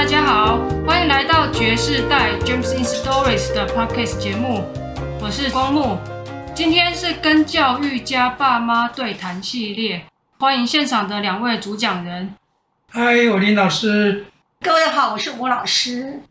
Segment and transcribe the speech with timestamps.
[0.00, 4.64] 大家好，欢迎来到爵士代 James in Stories 的 Podcast 节目，
[5.20, 5.98] 我是光木。
[6.54, 10.06] 今天是跟教育家爸妈对谈系列，
[10.38, 12.34] 欢迎现场的两位主讲人。
[12.90, 14.24] 嗨，我林老师。
[14.62, 16.22] 各位好，我是吴老师。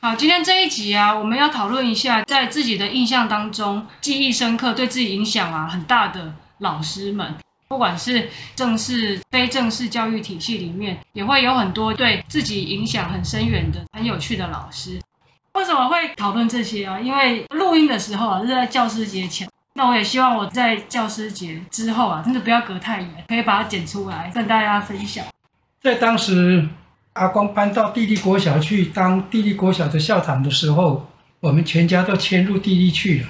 [0.00, 7.36] 好，今天这一集啊，我们要讨论一下，在自己的印象当中，记忆深刻、对自己影响啊很大的老师们。
[7.72, 15.00] 不管是正式、非正式教育体系里面，也会有很多对自己影响很深远的、很有趣的老师。
[15.54, 17.00] 为什么会讨论这些啊？
[17.00, 19.48] 因为录音的时候啊，是在教师节前。
[19.72, 25.24] 那我也希望我在教师节之后啊，真的不要隔太远，可以把它剪出来跟大家分享。
[25.80, 26.68] 在当时，
[27.14, 31.08] 阿光搬到地利国小去当地利国小的校长的时候，
[31.40, 33.28] 我们全家都迁入地利去了。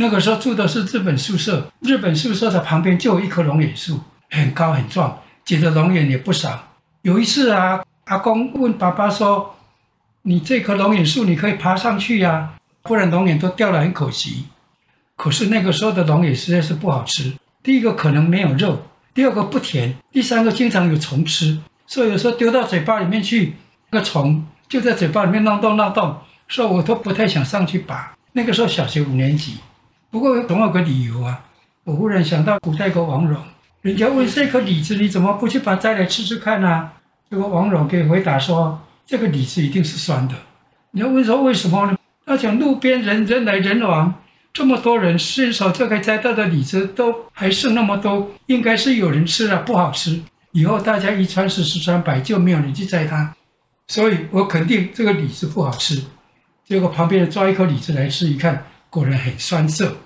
[0.00, 3.98] 那个时候住的是日本宿舍，日本宿舍的旁边就有一棵龙眼树，
[4.30, 6.68] 很高很壮，结的龙眼也不少。
[7.02, 9.56] 有一次啊，阿公问爸爸说
[10.22, 14.44] ：“你这棵龙眼树你可以爬上去呀、不然龙眼都掉了很可惜。”
[15.18, 17.32] 可是那个时候的龙眼实在是不好吃，
[17.64, 18.80] 第一个可能没有肉，
[19.12, 21.58] 第二个不甜，第三个经常有虫吃，
[21.88, 23.54] 所以有时候丢到嘴巴里面去，
[23.90, 26.16] 那个虫就在嘴巴里面闹动闹动，
[26.48, 28.14] 所以我都不太想上去拔。
[28.30, 29.56] 那个时候小学五年级。
[30.10, 31.44] 不过总有个理由啊！
[31.84, 33.36] 我忽然想到古代个王戎，
[33.82, 36.92] 人家问这颗李子你怎么不去把它摘来吃吃看呢、啊？
[37.30, 40.34] 这个王戎给回答说：这个李子一定是酸的。
[40.92, 41.96] 你要问说为什么呢？
[42.24, 44.14] 他讲路边人人来人往，
[44.54, 50.22] 这么多人伸手就可以摘到的李子都还剩那么多，应该是有人吃了不好吃。
[50.52, 53.34] 以后大家一传十十传百，就没有人去摘它。
[53.86, 56.02] 所以我肯定这个李子不好吃。
[56.64, 58.64] 结果旁边人抓一颗李子来吃，一看。
[58.90, 59.96] 果然很酸涩。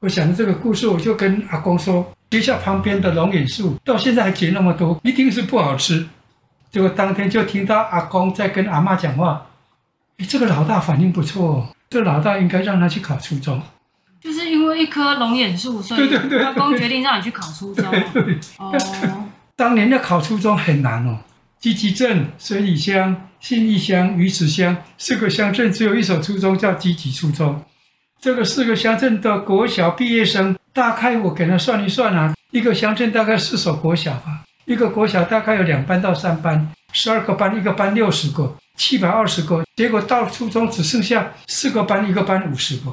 [0.00, 6.06] 我想着这个故事，我就跟阿公说：学校旁边的龙眼树到现在还结那么多，一定是不好吃。
[6.70, 9.46] 结果当天就听到阿公在跟阿妈讲话
[10.18, 13.60] ：“哎，这个老大反应不错，这个老大应该让他去考初中。”
[14.20, 16.14] 就是因为一棵龙眼树，所以
[16.44, 17.84] 阿公决定让你去考初中。
[18.58, 18.76] 哦，
[19.56, 21.18] 当年要考初中很难哦。
[21.58, 27.60] 集集镇、水里乡、信义乡、鱼池乡四个乡镇，只有一所初中叫集集初中。
[28.20, 39.62] 这个四个乡镇的国小毕业生，大概我给他算一算啊，一个乡镇大概四所国小吧，一个国小大概有两班到三班，十二个班，一个班六十个，七百二十个。
[39.76, 42.92] 结果到初中只剩下四个班，一个班五十个，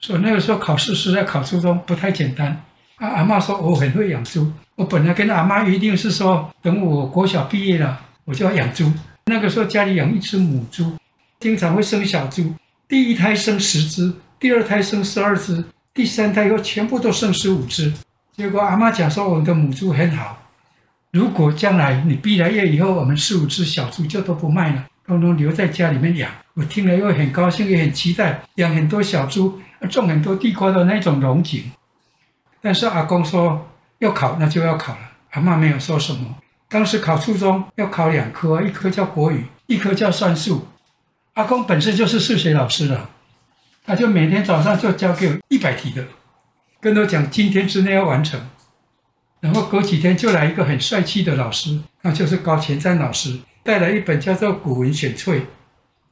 [0.00, 2.60] 所以那个时候考试实在考初中不太简单。
[2.96, 8.92] 啊，阿妈说我很会养猪，我本来跟阿妈约定是说，等我国小毕业了，我就要养猪。
[9.26, 10.96] 那个时候家里养一只母猪，
[11.38, 12.52] 经常会生小猪，
[12.88, 14.12] 第一胎生十只。
[14.40, 17.92] 第二胎生十二只，第三胎又全部都生十五只。
[18.36, 20.38] 结果阿妈讲说，我们的母猪很好。
[21.10, 26.30] 如果将来你毕了业以后，我们四五只小猪就都不卖了，通通留在家里面养。
[26.54, 29.58] 我听了又很高兴，也很期待养很多小猪，
[29.90, 31.64] 种很多地瓜的那种龙井。
[32.60, 33.68] 但是阿公说
[33.98, 35.00] 要考，那就要考了。
[35.30, 36.36] 阿妈没有说什么。
[36.68, 40.68] 当时考初中要考两科，一科叫国语，一科叫算术。
[41.34, 43.10] 阿公本身就是数学老师了。
[43.88, 46.04] 他就每天早上就交给我一百题的，
[46.78, 48.38] 跟我讲今天之内要完成，
[49.40, 55.40] 然后隔几天就来一个很帅气的老师，那就是高前瞻老师，带来一本叫做《古文选粹》。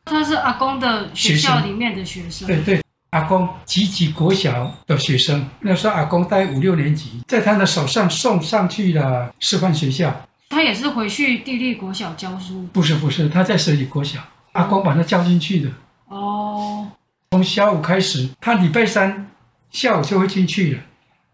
[0.06, 2.46] 他是阿公的学校里面的学生。
[2.46, 10.18] 对对，阿公集集国小的学生，那时候阿公带五六年级，在他的手上送上去了师范学校。
[10.48, 12.66] 他也是回去地利国小教书？
[12.72, 14.20] 不是不是，他在水里国小，
[14.52, 15.68] 阿公把他叫进去的。
[16.06, 16.90] 哦。
[17.36, 19.30] 从下午开始，他礼拜三
[19.70, 20.80] 下午就会进去了，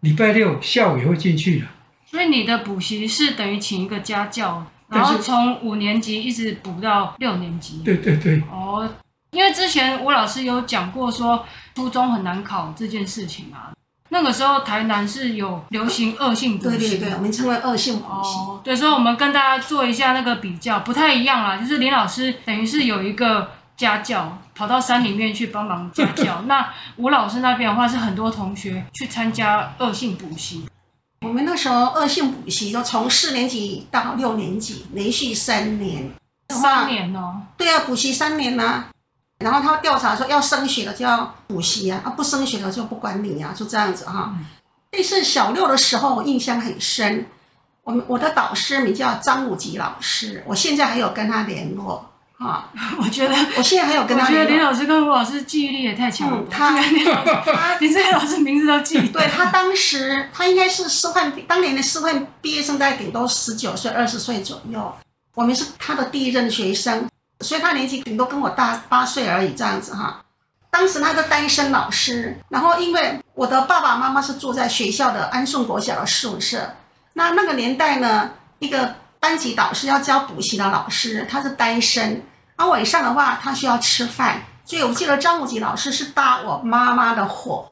[0.01, 1.67] 礼拜六下午也会进去了。
[2.05, 7.81] 所以你的补习是等于请一个家教，然后从五年级一直补到六年级。
[7.85, 8.43] 对对对。
[8.51, 8.85] 哦，
[9.31, 13.71] 因为之前吴老师有讲过说初中很难考这件事情啊。
[14.09, 16.77] 那个时候台南是有流行恶性补习。
[16.77, 18.37] 对对对，我们称为恶性补习。
[18.37, 21.55] 哦，对，所以我们跟大家做一下那个比较，不太一样啦。
[21.55, 23.51] 就是林老师等于是有一个。
[23.75, 30.67] 家教跑到山里面去帮忙家教， 那吴老师那边的话是很多同学去参加恶性补习。
[31.21, 36.11] 我们那时候恶性补习就从四年级到六年级，连续三年。
[36.49, 37.41] 三年哦。
[37.57, 38.89] 对啊，补习三年呐、啊。
[39.39, 44.35] 然后他调查说要升学的就要补习啊，啊不升学的就不管你啊，就这样子哈。
[44.91, 47.25] 那是小六的时候，我印象很深。
[47.83, 52.12] 我们我的导师名叫张武吉老师，我现在还有跟他联络。
[52.39, 52.69] 啊，
[52.99, 54.25] 我觉得我现在还有跟他。
[54.25, 56.43] 我觉得林老师跟吴老师记忆力也太强了。
[56.49, 58.99] 他，他， 你这些老师名字都记。
[59.09, 64.93] 对，他当时，他应该是师范当年的师范毕业生，大概顶多十九岁、二十岁左右。
[65.35, 67.09] 我们是他的第一任学生，
[67.39, 70.21] 所以他年纪顶多跟我大八岁而已，这样子哈。
[70.69, 76.75] 当时他是单身老师，然后因为我的爸爸妈妈是住在学校的安顺国小的宿舍，
[77.13, 82.21] 那那个年代呢，一个班级导师要教补习的老师，他是单身，
[82.57, 87.71] 而晚上的话他需要吃饭，所以我记得张武吉老师是搭我妈妈的伙，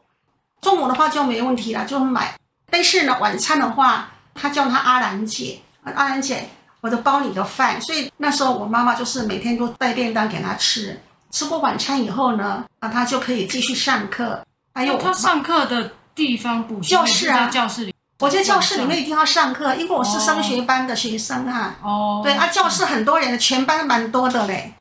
[0.62, 2.34] 中午的话就没问题了，就买。
[2.70, 6.48] 但是呢，晚餐的话，他叫他阿兰姐，阿兰姐，
[6.80, 10.98] 我就包你的饭，所以那时候我妈妈就是每天都带便当给他吃。
[11.32, 14.42] 吃过晚餐以后呢，那他就可以继续上课。
[14.74, 17.94] 还有他上课的地方补习教室啊，教室里。
[18.22, 21.76] 我在教室里面一定要上课，因为我是升学班的学生啊。
[21.82, 22.22] 哦。
[22.24, 24.74] 对啊，教室很多人，全班蛮多的嘞。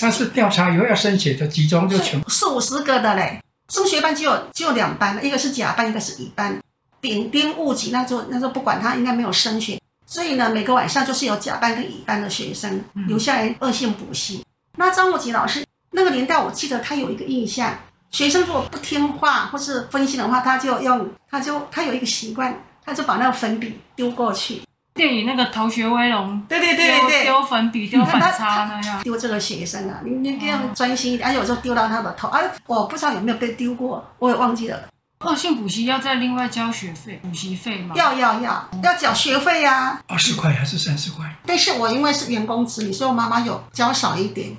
[0.00, 3.40] 他是调查以后要升学的，集中就全四五十个的嘞。
[3.68, 6.58] 升学班只有只有两班，一个是甲班，一个是乙班。
[7.00, 9.78] 丙丁戊己那就那就不管他，应该没有升学。
[10.06, 14.44] 所以呢，每个晚上就是有甲班跟乙班的学生留下来恶性补习。
[14.76, 15.64] 那张武吉老师。
[15.90, 17.74] 那个年代，我记得他有一个印象，
[18.10, 22.54] 学生如果不听话或是分心的话，他就用，他就他有一个习惯，
[22.88, 24.62] 他就把那个粉笔丢过去。
[24.94, 29.00] 电影那个《逃学威龙》，对对对对，丢粉笔、丢粉擦那样。
[29.04, 34.88] 丢这个学生啊，你你这样专心一点，而且有时候丢到他的头，哎，我不知道有没有被丢过，我也忘记了。
[35.20, 37.94] 恶性补习要再另外交学费、补习费吗？
[37.94, 40.02] 要要要，要缴学费呀、啊。
[40.08, 41.32] 二十块还是三十块？
[41.46, 44.56] 但是我因为是员工子女，所以我妈妈有交少一点。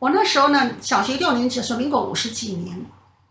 [0.00, 2.76] 我那时候呢，小学六年级的时候，民国五十几年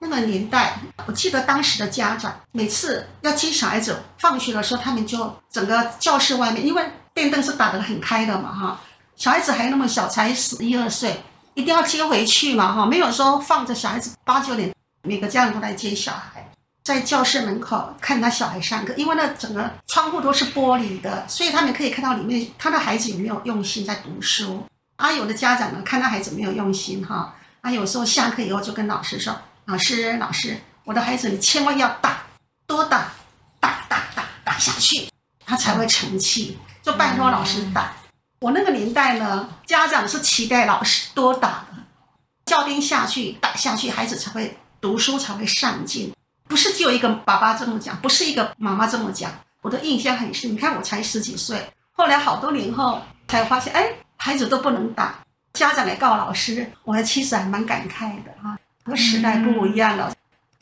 [0.02, 0.74] 那个年代，
[1.06, 6.84] 我记得当时的家长每次要接小孩子放学的时候，他们就整个教室外面，因为
[7.14, 8.82] 电灯是打得很开的嘛，哈，
[9.16, 11.22] 小孩子还那么小，才十一二岁，
[11.54, 16.52] 一定要接回去嘛，哈，没有说放着小孩子八九点每个家长都来接小孩，
[16.84, 24.66] 在教室门口看他小孩上课，因为那整个窗户都是玻璃的，所以他们可以看到里面他的孩子有没有用心在读书。
[24.96, 29.36] 啊，有的家长呢，看到孩子没有用心哈，啊，有时候下课以后就跟老师说
[29.72, 32.24] ：“老师，老师，我的孩子你千万要打，
[32.68, 33.14] 多打，
[33.58, 35.08] 打打打打下去，
[35.46, 37.94] 他才会成器。”就拜托老师打。
[38.42, 41.78] 我那个年代呢，家长是期待老师多打的，
[42.46, 46.14] 教鞭下去，打下去，孩子才会读书，才会上进。
[46.50, 49.32] 不是只有一个爸爸这么讲，不是一个妈妈这么讲。
[49.62, 50.52] 我的印象很深。
[50.52, 53.94] 你看我才十几岁，后来好多年后才发现，哎。
[54.18, 55.16] 孩子都不能打，
[55.54, 58.56] 家长来告老师，我还其实还蛮感慨的哈。
[58.84, 60.10] 和时代不一样了。
[60.10, 60.16] 嗯、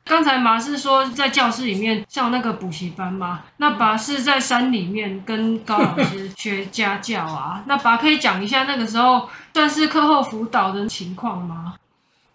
[0.05, 3.43] 刚才麻是说在教室里面上那个补习班吗？
[3.57, 7.63] 那拔是在山里面跟高老师学家教啊。
[7.67, 11.75] 那拔可以讲一下那个时候算是课后辅导的情况吗？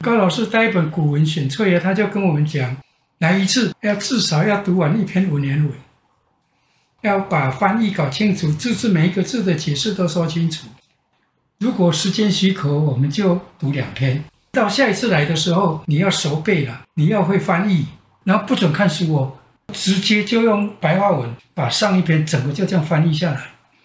[0.01, 2.77] 高老师带一本古文选册呀，他就跟我们讲，
[3.19, 5.73] 来一次要至少要读完一篇文言文，
[7.01, 10.67] 要把翻译搞清楚，字字每一个字的解释都说清楚。
[11.59, 14.23] 如果时间许可，我们就读两篇。
[14.55, 17.85] 到下一次来的时候，你要熟背了，你要会翻译，
[18.23, 19.37] 然后不准看书哦，
[19.73, 23.41] 直接就用白话文把上一篇整个就这样翻译下来。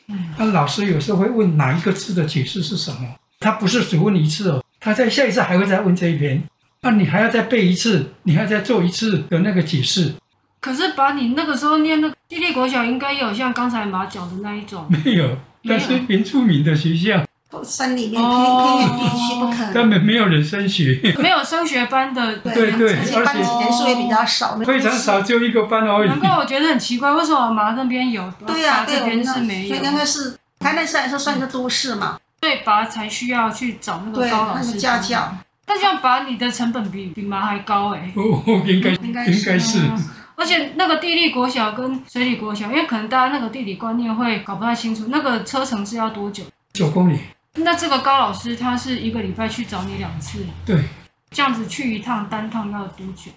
[0.08, 3.08] 嗯，那老师有时候会问哪一个字的解释是什么，
[3.40, 6.42] 他不是只问一次哦，他在下一次还会再问这一篇，
[6.82, 10.14] 那你还要再背一次，你还要再做一次的那个解释。
[10.62, 14.86] 可是把你那个时候念那个地利国小，应该有像刚才马讲的那一种。
[15.06, 17.24] 没有，但是原住民的学校。
[17.64, 26.10] 山里面偏偏远地区不可能，根本没有人升学，没有升学班的，对对，而且班级人数也比较少，非常少，就一个班而已。
[26.10, 35.34] 难怪我觉得很奇怪，为什么麻那边有，对呀，这边是没有，所以应该是台南市来说算一个都市嘛，对，拔才需要去找那个高老师家教。
[35.66, 39.90] 但这样拔你的成本比比麻还高哎，哦，应该应该是，
[40.36, 46.44] 而且那个地利国小跟水利国小，因为可能大家那个地理观念会搞不太清楚，那个车程是要多久？
[46.74, 47.20] 九公里。
[47.56, 50.84] 那这个高老师他是一个礼拜去找你两次，对，
[51.32, 53.32] 这样子去一趟单趟要多久？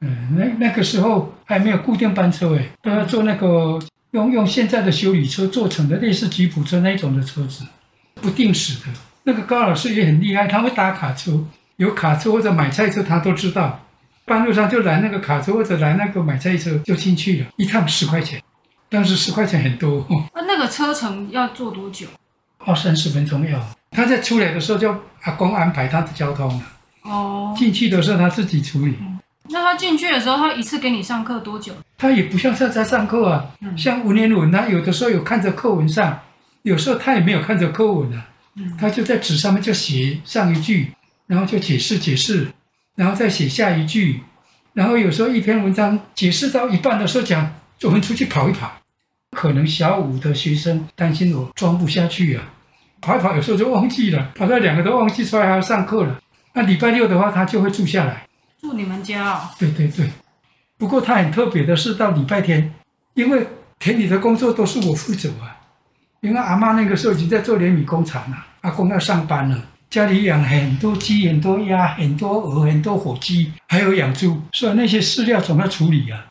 [0.00, 3.78] 嗯，那那个时候还没有固定班车诶，都要坐那个
[4.12, 7.64] 用用现在的修理车做成的类似吉普车那种的车子，
[8.14, 8.92] 不定时的。
[9.24, 11.44] 那个高老师也很厉害，他会搭卡车，
[11.76, 13.80] 有卡车或者买菜车他都知道。
[14.24, 18.40] 半路上就拦那个卡车或者拦那个买菜车就进去了，一趟十块钱，
[18.88, 20.06] 当时十块钱很多。
[20.34, 22.06] 那那个车程要坐多久？
[22.64, 26.62] 二三十分钟要，他在出来的时候就阿公安排他的交通了。
[27.02, 28.96] 哦，进去的时候他自己处理。
[29.00, 29.18] 嗯、
[29.50, 31.72] 那他进去的时候，他一次给你上课多久？
[31.98, 36.20] 他也不像在在上课啊，嗯、像文言文，他有的时候有看着课文上，
[36.62, 40.92] 有时候他也没有看着课文啊，嗯、他就在纸上面就写上一句，
[41.26, 42.48] 然后就解释解释，
[42.94, 44.20] 然后再写下一句，
[44.74, 48.72] 然后有时候一篇文章解释到一半的时候讲，我们出去跑一跑。
[49.42, 52.44] 可能小五的学生担心我装不下去啊，
[53.00, 56.20] 跑一跑，有时候就忘记了，跑到两个都忘记出来还要上课了。
[56.52, 58.24] 那礼拜六的话，他就会住下来。
[58.60, 59.50] 住你们家啊？
[59.58, 60.08] 对对对。
[60.78, 62.72] 不过他很特别的是，到礼拜天，
[63.14, 63.44] 因为
[63.80, 65.58] 田里的工作都是我负责啊。
[66.20, 76.26] 因为阿妈那个时候已经在做莲米工厂了，阿公要上班了，家里养很多鸡、很多鸭、很多鹅、很多火鸡，还有养猪，所以那些饲料总要处理啊。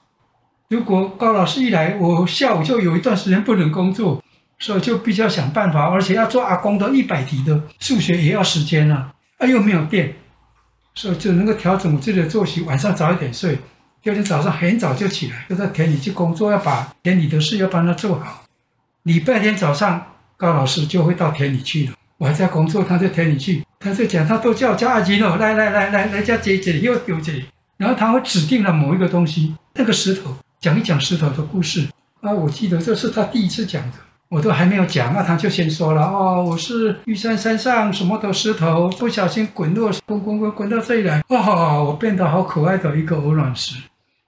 [0.71, 4.23] 如果高老师一来，我下午就有一段时间不能工作，
[4.57, 10.15] 所以就比较想办法，而且要做阿公的一百题的数学也要时间啊，啊又没有电，
[10.95, 13.59] 所以就能够调整我自己的作息，晚上早一点睡，
[14.01, 18.45] 第二天早上很早就起来，就在田里去工作，要把田里的事要帮他做好。
[19.03, 20.01] 礼拜天早上，
[20.37, 27.43] 高老师就会到田里去了，我还在工作，他在田里去，他就讲，他都叫叫阿金哦，来来来来来家接这里又丢这里，
[27.75, 30.33] 然后他会指定了某一个东西，那个石头。
[30.61, 31.87] 讲一讲石头的故事
[32.21, 32.31] 啊！
[32.31, 33.97] 我记得这是他第一次讲的，
[34.29, 41.85] 我都还没有讲，那他就先说了哦，我是玉山山上什么的石头，不小心滚落，滚滚滚滚到这里来，哇、哦！
[41.87, 43.75] 我变得好可爱的一个鹅卵石。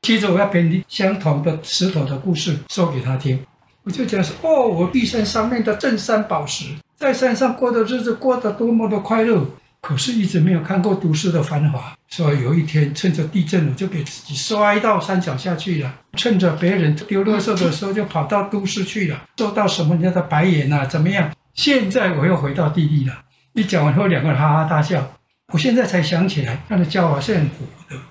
[0.02, 3.40] 接着我要编相同的石头的故事说给他听，
[3.84, 6.66] 我就讲说哦，我玉山上面的镇山宝石，
[6.98, 9.46] 在山上过的日子过得多么的快乐。
[9.84, 15.94] 可是，一直没有看过都市的繁华，所以有一天趁着地震我，就给自己摔到山脚下去了。
[16.14, 20.86] 趁着别人丢垃圾的时候，就跑到都市去了，受到什么人家的白眼啊？
[20.86, 21.30] 怎么样？
[21.54, 23.14] 现在我又回到地里了。
[23.52, 25.06] 一讲完后，两个人哈哈大笑。
[25.52, 28.02] 我现在才想起来，他的教法是很活的。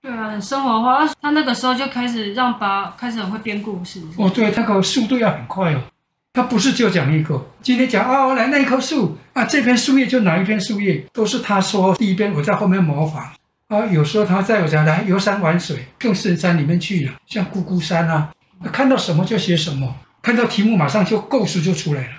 [0.00, 1.06] 对啊，很生活化。
[1.20, 4.00] 他那个时候就开始让爸开始很会编故事。
[4.16, 5.82] 哦，对，那个速度要很快哦。
[6.38, 13.28] 他不是就讲一个，今天讲哦，来那一棵树啊，这片树叶就哪一片树叶，都是他说第一遍，我在后面模仿
[13.66, 13.84] 啊。
[13.86, 18.30] 有时候他在我家来游山玩水，更深山里面去了，像姑姑山啊，
[18.72, 19.92] 看到什么就写什么，
[20.22, 22.12] 看到题目马上就构思就出来了，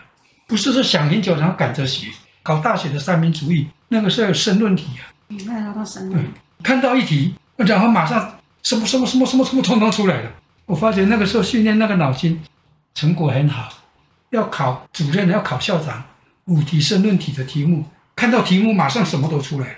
[0.48, 2.08] 不是说想很久然后赶着写。
[2.44, 6.26] 搞大学的三民主义那个时候有申论题啊，你看到申论，
[6.62, 10.32] 看到一题，然后马上什么什么什么什么什么通通出来了。
[10.66, 12.42] 我发觉那个时候训练那个脑筋
[12.94, 13.70] 成果很好。
[14.32, 16.04] 要考主任，要考校长，
[16.46, 19.76] 五题申论题的题目，看到题目马上什么都出来了。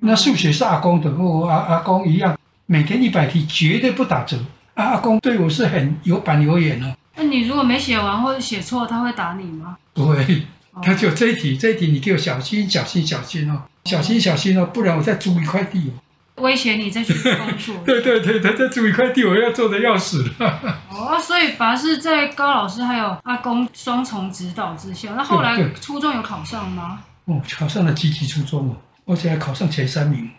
[0.00, 4.38] 那数学是阿公的，我阿阿公一样，每天一百题绝对不打折。
[4.74, 6.94] 阿阿公对我是很有板有眼哦。
[7.16, 9.76] 那你如果没写完或者写错，他会打你吗？
[9.92, 10.42] 不会，
[10.82, 16.00] 他就这一题，这一题你给我小心小心小心哦，小心小心哦，不然我再租一块地哦。
[16.42, 17.76] 威胁你再去工作。
[17.84, 20.80] 对对对，他再租一块地，我要做的要死了。
[21.10, 27.00] 哦，所以爸是在高老师还有阿公双重指导之下，那后来初中有考上吗？
[27.24, 28.76] 哦，考上了积极初中哦，
[29.06, 30.30] 而且还考上前三名。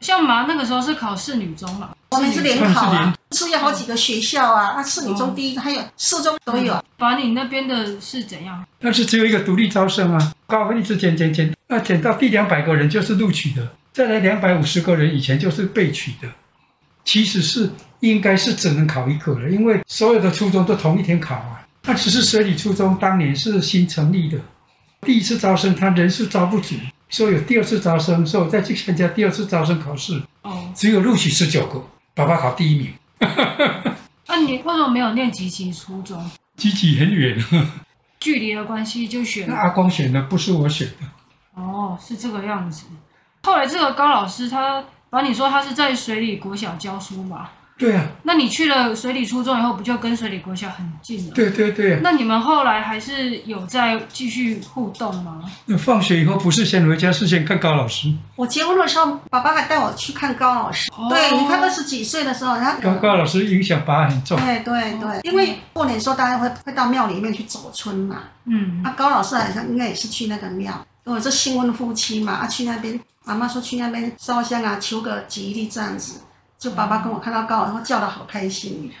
[0.00, 1.90] 像妈那个时候是考市女中嘛？
[2.10, 6.82] 我们是联考啊，是有好几个学校啊，啊，市女中第一，还有四中都有。
[6.96, 8.64] 爸，你那边的是怎样？
[8.80, 13.68] 但是只有一个独立招生啊，高分一直减减减，那减到第两百个人就是录取的。
[13.92, 16.28] 再来两百五十个人，以前就是被取的，
[17.08, 21.66] 其实是应该是只能考一个了，因为所有的初中都同一天考啊。
[21.84, 24.38] 那只是水里初中当年是新成立的，
[25.00, 26.74] 第一次招生他人数招不足，
[27.08, 30.20] 所以有第二次招生，所以我再去参加第二次招生考试。
[30.42, 31.82] 哦，只有录取十九个，
[32.14, 32.92] 爸爸考第一名。
[34.28, 36.30] 那你为什么没有念集集初中？
[36.58, 37.42] 集集很远，
[38.20, 39.48] 距离的关系就选。
[39.48, 41.06] 那阿光选的，不是我选的。
[41.54, 42.84] 哦，是这个样子。
[43.44, 47.48] 后来这个高老师他把你说他是在水里国小教书嘛？
[47.78, 48.04] 对啊。
[48.24, 51.32] 那你去了水里初中以后，不就跟水里国小很近了？
[51.32, 52.00] 对对对。
[52.02, 55.42] 那你们后来还是有在继续互动吗？
[55.66, 58.12] 那放学以后不是先回家，是先看高老师。
[58.34, 60.90] 我结婚的时候，爸爸还带我去看高老师。
[60.96, 64.36] 哦、对，你看二十几岁的时候，他高高老师影响爸很重。
[64.40, 68.24] 对对对，因为过年的时候大家会会到庙里面去走春嘛。
[68.46, 68.82] 嗯。
[68.84, 72.98] 啊，高老师好像应该也是去那个庙，因为这新婚夫妻嘛，啊去那边。
[73.28, 76.22] 妈妈说去那边烧香啊，求个吉利这样子。
[76.58, 78.90] 就爸爸跟我看到高老师叫的好开心。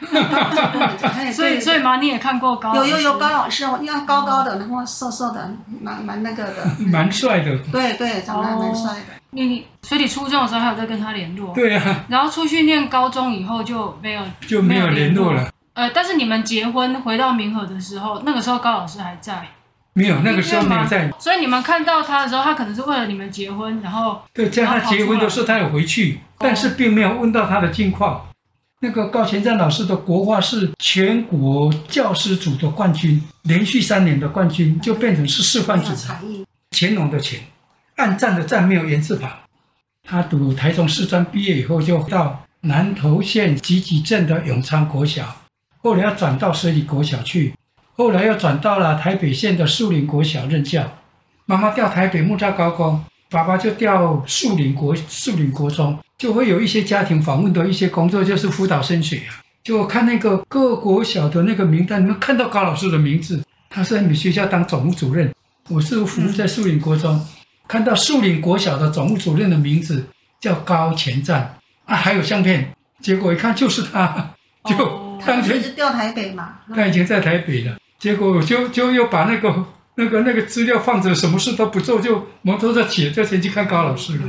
[1.34, 2.90] 所以所以妈你也看过高老师？
[2.90, 6.64] 有有有高老师哦，因为高高的，然后瘦瘦的，蛮蛮那个的。
[6.86, 7.58] 蛮帅的。
[7.72, 9.06] 对对，长得还蛮帅的。
[9.30, 11.52] 你所以你初中的时候还有在跟他联络？
[11.52, 12.04] 对啊。
[12.08, 15.50] 然后出去念高中以后就没有就没有联络了。
[15.74, 19.44] 呃，但是你们结婚回到明和的时候，那个时候高老师还在。
[19.98, 21.10] 没有，那个时候没有在。
[21.18, 28.24] 所以你们看到他的时候，他可能是为了你们结婚，然后对，在他结婚的时候，他有回去，但是并没有问到他的近况。
[28.80, 36.20] 那个高前站老师的国画是全国教师组的冠军，连续三年的冠军，就变成是示范组的。
[36.70, 37.40] 乾隆的乾，
[37.96, 39.28] 按赞的赞没有言字旁。
[40.04, 45.24] 他读台中师专毕业以后，就到南投县集集镇的永昌国小，
[45.82, 47.52] 后来要转到水里国小去。
[47.98, 50.88] 后来又转到了台北县的树林国小任教，
[51.46, 59.42] 妈妈调台北木栅高工，爸爸就调树林国树林国中，就会有一些家庭访问的一些工作，就是辅导升学啊。
[59.64, 65.34] 就看那个各国小的那个名单，你们看到高老师的名字，他是在你们学校当总务主任。
[65.68, 67.20] 我是服务在树林国中，
[67.66, 70.06] 看到树林国小的总务主任的名字
[70.40, 74.34] 叫高前站啊，还有相片，结果一看就是他，
[74.66, 77.76] 就当时是调台北嘛， 他已经在台北了。
[77.98, 79.64] 结果我就就又把那个
[79.96, 84.24] 那个那个资料放着，什么事都不做，就摩托车骑就前去看高老师了。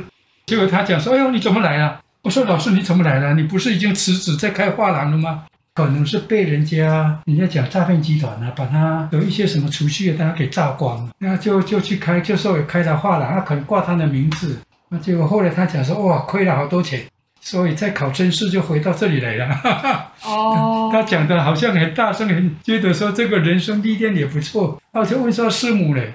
[0.48, 3.36] 结果他讲说：“哎呦，你怎么来了？”我说：“老师，你怎么来了？
[3.36, 5.46] 你不是已经辞职在开画廊了吗？”
[5.76, 14.58] 可能是被人家人家讲诈骗集团啊，把他有一些什么储蓄的，他给榨光了，那就就去开，就说有开他画廊，他可能挂他的名字。
[14.90, 17.04] 那结果后来他讲说：“哇，亏了好多钱。”
[17.50, 20.12] 所以在考甄试就回到这里来了。
[20.22, 24.80] 哦， 他讲的好像很大声，很觉得说这个人生历练也不错。
[24.92, 26.14] 我就问说师母嘞，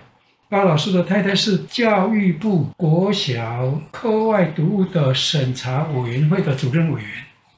[0.49, 7.11] 高老师的太太是教育部国小课外读物的审查委员会的主任委员，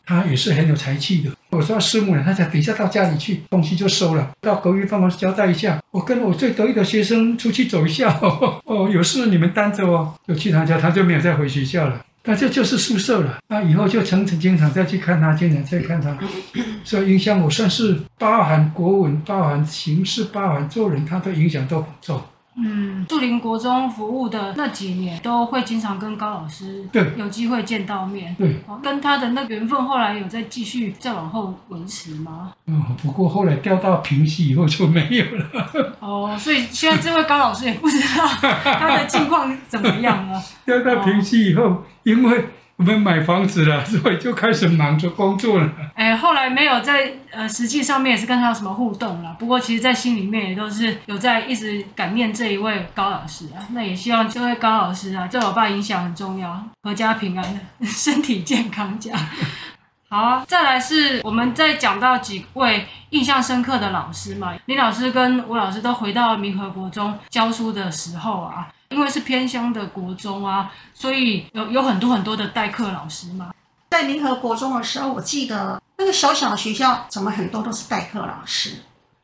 [0.06, 1.30] 他也是很有才气的。
[1.50, 8.18] 我说师母呢，他讲等一下到家里去，东西就收了，到隔壁办公室交代一下，我跟我最得意的学生出去走一下。
[8.64, 10.14] 哦，有事你们担着哦。
[10.26, 12.00] 就去他家，他就没有再回学校了。
[12.26, 13.38] 那这就是宿舍了。
[13.48, 16.18] 那以后就成成经常再去看他，经常再看他。
[16.84, 22.28] 所以影响我算是包含国文、包含形式、包含做人，他的影响都不错。
[22.56, 28.34] 嗯，树林国中服务的那几年，都会经常跟高老师对有机会见到面。
[28.36, 32.52] 对，跟他的那缘分，后来有再继续再往后维持吗？
[32.66, 35.46] 嗯，不过后来调到平息以后就没有了。
[36.00, 40.42] 哦，所以现在这位高老师也不知道他的近况怎么样了。
[40.64, 42.44] 调到平息以后，哦、因为。
[42.76, 45.72] 我们买房子了，所以就开始忙着工作了。
[45.94, 49.34] 哎，后来没有在呃实际上面也是跟他有什么互动了。
[49.38, 53.64] 不过其实，在心里面也都是有在一直感念这一位高老师啊。
[53.70, 59.18] 那也希望这位高老师啊，对我爸影响很重要，阖家平安， 身体健康这样。
[60.08, 64.52] 好啊，再来是我们再讲到几位印象深刻的老师嘛。
[64.66, 68.68] 林老师跟吴老师都回到民和国中教书的时候啊。
[68.90, 73.52] 因为是偏乡的国中啊，所以有有很多很多的代课老师嘛。
[73.90, 78.72] 在民和国中的时候，我记得那个小小的学校怎么很多都是代课老师，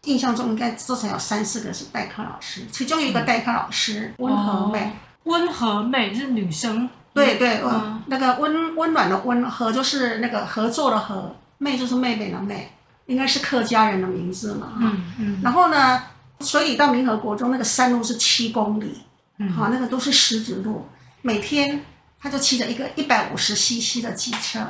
[0.05, 4.93] 印象中应该至少有三四个是代课老师，其中有一个代课老师温和妹，
[5.25, 12.73] 温和妹是女生，对对，嗯，那个温温暖的温和就是那个合作的和，妹就是妹妹的妹，
[13.07, 15.41] 应该是客家人的名字嘛，嗯嗯。
[15.43, 16.03] 然后呢，
[16.41, 19.03] 所以到民和国中那个山路是七公里。
[19.51, 20.87] 好，那个都是石子路，
[21.23, 21.85] 每天
[22.21, 24.61] 他就骑着一个一百五十 CC 的机车。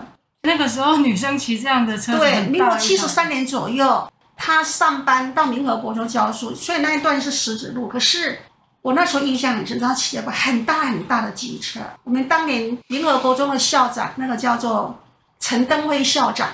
[0.42, 7.86] 那个时候女生骑这样的车，对，民国七十三年左右，他上班到民和国中教书，所以那一段是石子路。
[7.86, 8.40] 可是
[8.80, 11.80] 我那时候印象很深，他骑了个很大很大的机车。
[12.02, 14.98] 我们当年民和国中的校长，那个叫做
[15.38, 16.48] 陈登辉校长，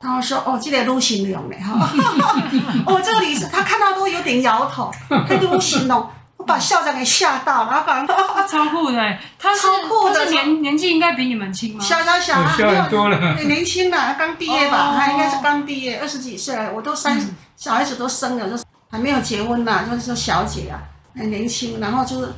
[0.00, 1.90] 他说：“哦，这个都形容的哈，
[2.86, 6.08] 哦，这里是他看到都有点摇头，他都形容。”
[6.46, 8.04] 把校长给吓到，然后把
[8.46, 11.84] 超酷的，他是超酷的，年年纪应该比你们轻吗？
[11.84, 17.20] 小小小啊，小很多了，年轻的，他刚毕业吧，他应该是刚毕业，二十几岁，我都三，
[17.56, 20.78] 小孩子都生了，就还没有结婚呢，就是说小姐啊，
[21.16, 22.32] 很年轻，然后就是，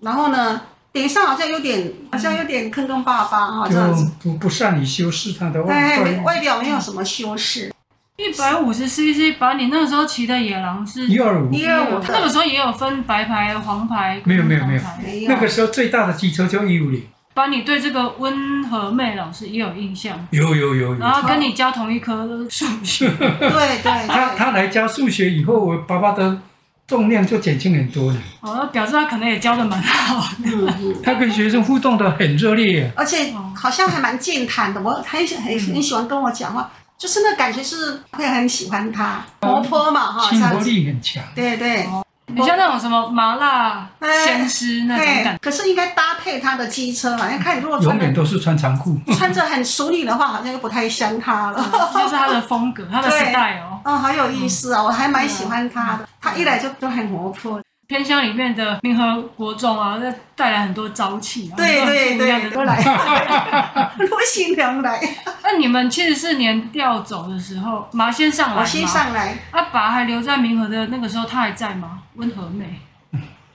[0.00, 0.60] 然后呢，
[0.92, 7.72] 脸上好像有点，好像有点坑坑巴巴哈，这样子，不不善于修饰他的外外表没有什么修饰。
[8.18, 14.80] 一百五十 CC，把你那个时候骑的野狼是一二五，一二五，那个时候也有分白牌、黄牌，没有没有没有，
[15.28, 17.02] 那个时候最大的机车就一五零。
[17.34, 26.38] 把你对这个温和妹老师也有印象，有有有有，然后跟你教同一科数学， 对对，他他来教数学以后，我爸爸的
[26.86, 28.18] 重量就减轻很多了。
[28.42, 36.70] 哦，表示他可能也教的蛮好的， 他跟学生互动的很热烈，而且好像还蛮健谈的，我他很很很喜欢跟我讲话。
[37.02, 41.20] 就是那感觉是会很喜欢他，活泼嘛哈，亲和力很强。
[41.34, 41.84] 对对，
[42.26, 43.88] 你像那种什么麻辣
[44.24, 45.38] 鲜师那种感觉。
[45.42, 51.58] 可是应该搭配他的机车嘛，因为看你如果永远都是穿长裤，穿着很淑女的话，好像又不太像他了。
[51.92, 57.60] 就是他的风格，他的 style 哦，好有意思啊，我还蛮喜欢他的，他一来就就很活泼。
[57.92, 62.82] 偏乡里面的民和国中啊，那带来很多朝气啊，对对对，都来，
[64.08, 64.98] 多新娘来。
[65.44, 68.60] 那你们七十四年调走的时候，妈先上来吗？
[68.62, 69.36] 我先上来。
[69.50, 71.98] 阿爸还留在民和的那个时候，他还在吗？
[72.14, 72.80] 温和妹，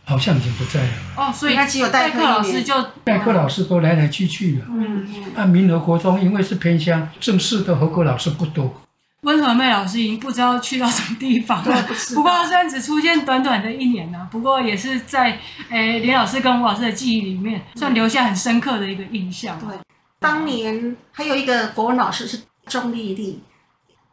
[0.06, 0.90] 好像已经不在了。
[1.16, 4.66] 哦，所以他只有代课老师就代课老师都来来去去了。
[4.70, 5.24] 嗯嗯。
[5.36, 8.72] 那民和国中，因为是偏乡，正式的合格老师不多，
[9.22, 11.84] 温和妹老师已经不知道去到什么地方了。
[11.84, 19.60] 不，不过虽然只出现短短的一年呢、啊，不过也是在诶林老师跟吴老师的记忆里面，算留下很深刻的一个印象。
[19.60, 19.76] 对，
[20.20, 23.42] 当年还有一个国文老师是钟丽丽，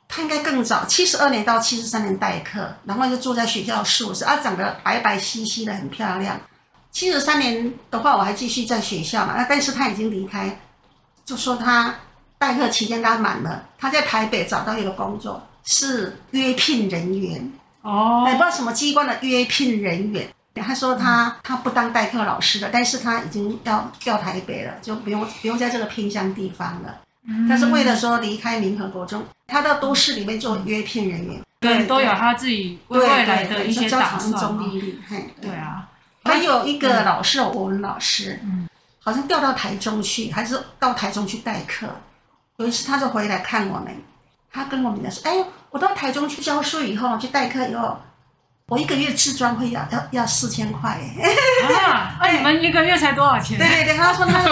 [0.08, 6.40] 她应该更早，七十二年到七十三年代课，然后就住在学校宿舍，啊，长得白白皙皙的，很漂亮。
[6.90, 10.58] 七十三年的话，我还继续在学校嘛，那但是她已经离开，
[11.26, 11.94] 就说她。
[12.44, 20.28] 代课期间刚满了，他在台北找到一个工作，是约聘人员哦，也不知道什么机关的约聘人员。
[20.57, 27.00] 他说他他不当代课老师了，但是他已经要调台北了，就不用不用在这个偏乡地方了。
[27.26, 34.33] 嗯、但是为了说离开民和国中，他到都市里面做约聘人员，对，对都有他自己未来的一些打算。
[34.35, 35.88] 中立力，嘿，对啊，
[36.24, 38.68] 还有一个老师，我们老师，嗯，
[39.02, 41.88] 好像调到台中去，还是到台中去代课。
[42.56, 43.92] 有一次，他就回来看我们，
[44.52, 47.98] 他跟我们说：“哎，我到台中去教书以后，去代课以后，
[48.68, 51.00] 我一个月自专会要要要四千块。”
[51.84, 53.58] 啊，那你们一个月才多少钱？
[53.58, 54.42] 对对对，他说他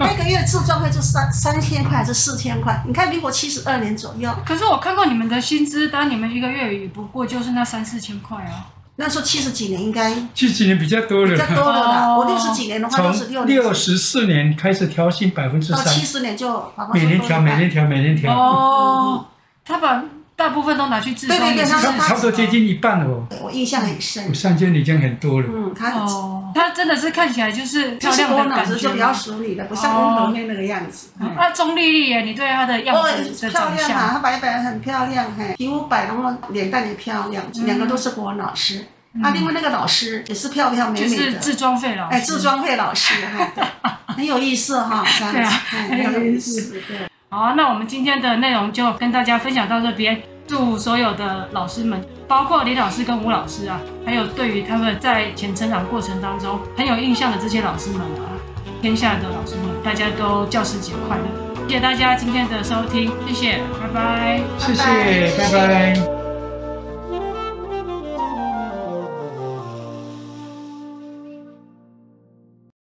[0.00, 2.82] 那个月自专会就三三千块还是四千块？
[2.86, 4.34] 你看，民国七十二年左右。
[4.44, 8.66] 可是我看过你们的薪资单，你们一个月也不过就是那三四千块啊。
[9.02, 12.16] 那时候七十几年应该七十几年比较多了，比较多了啦。
[12.16, 18.32] 我六十几年的话，六十六六十四年开始调薪百分之三，七十年就每年调，每年调，每年调。
[18.32, 19.26] 哦，
[19.64, 23.28] 他把大部分都拿去自专，对对对，差不多接近一半了。
[23.40, 25.46] 我印象很深，三千已经很多了。
[25.48, 31.10] 嗯，他哦，他真的是看起来就是漂亮的感觉，就比较淑女的，不像温和妹那个样子。
[31.18, 32.96] 那钟丽丽耶，你对她的样
[33.32, 38.84] 子漂亮啊，她白白很漂亮，嘿，皮肤白，然后脸蛋也漂亮，两个都是国文老师。
[39.22, 43.14] 啊，另外那个老师也是漂漂美美的，就是自装费老师，哎，自装费老师，
[44.08, 45.50] 很有意思哈，对啊，
[45.90, 47.11] 很有意思，对。
[47.32, 58.36] 好，那我们今天的内容就跟大家分享到这边，祝所有的老师们，包括李老师跟吴老师啊，还有对于他们在前成长过程当中很有印象的这些老师们啊，
[58.82, 61.24] 天下的老师们，大家都教师节快乐！
[61.66, 64.84] 谢谢大家今天的收听，谢谢，拜拜，谢谢，
[65.38, 66.21] 拜拜。